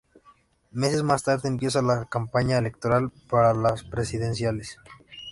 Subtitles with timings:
[0.71, 4.79] Meses más tarde empieza la campaña electoral para las presidenciales.